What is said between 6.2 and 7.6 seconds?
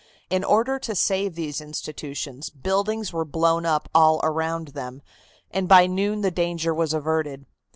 the danger was averted.